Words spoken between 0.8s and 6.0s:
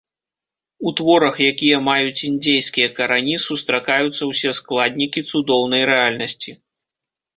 У творах, якія маюць індзейскія карані, сустракаюцца ўсе складнікі цудоўнай